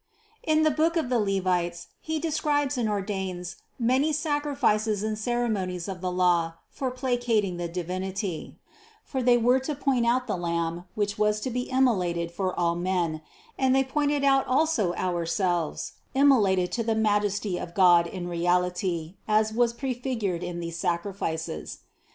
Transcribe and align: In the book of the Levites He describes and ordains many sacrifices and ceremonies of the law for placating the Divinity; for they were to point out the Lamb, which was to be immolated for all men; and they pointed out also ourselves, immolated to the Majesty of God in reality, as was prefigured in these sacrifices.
In 0.41 0.63
the 0.63 0.71
book 0.71 0.97
of 0.97 1.09
the 1.09 1.19
Levites 1.19 1.89
He 1.99 2.17
describes 2.17 2.75
and 2.75 2.89
ordains 2.89 3.57
many 3.77 4.11
sacrifices 4.11 5.03
and 5.03 5.15
ceremonies 5.15 5.87
of 5.87 6.01
the 6.01 6.09
law 6.11 6.53
for 6.71 6.89
placating 6.89 7.57
the 7.57 7.67
Divinity; 7.67 8.57
for 9.03 9.21
they 9.21 9.37
were 9.37 9.59
to 9.59 9.75
point 9.75 10.07
out 10.07 10.25
the 10.25 10.35
Lamb, 10.35 10.85
which 10.95 11.19
was 11.19 11.39
to 11.41 11.51
be 11.51 11.69
immolated 11.69 12.31
for 12.31 12.59
all 12.59 12.73
men; 12.73 13.21
and 13.59 13.75
they 13.75 13.83
pointed 13.83 14.23
out 14.23 14.47
also 14.47 14.95
ourselves, 14.95 15.91
immolated 16.15 16.71
to 16.71 16.83
the 16.83 16.95
Majesty 16.95 17.59
of 17.59 17.75
God 17.75 18.07
in 18.07 18.27
reality, 18.27 19.17
as 19.27 19.53
was 19.53 19.71
prefigured 19.71 20.41
in 20.41 20.59
these 20.59 20.79
sacrifices. 20.79 21.77